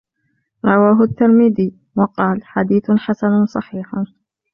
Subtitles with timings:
[0.63, 3.85] رواه التِّرمذيُّ، وقالَ:حديثٌ حَسَنٌ صحيحٌ.